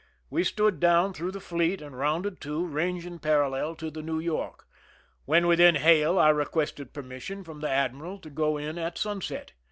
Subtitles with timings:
[0.31, 4.67] We stood down through the fleet and rounded to, ranging parallel to the New York
[5.25, 9.51] When within hail, I re quested permission from the admiral to go in at sunset.